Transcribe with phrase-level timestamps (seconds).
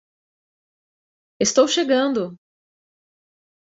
[1.45, 2.23] Estou chegando!